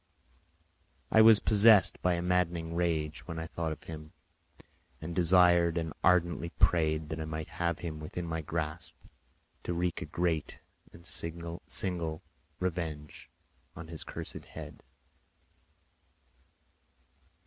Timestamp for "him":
3.83-4.13, 7.77-7.99